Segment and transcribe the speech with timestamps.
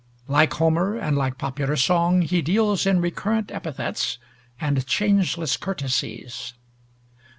[0.27, 4.17] Like Homer, and like popular song, he deals in recurrent epithets,
[4.59, 6.53] and changeless courtesies.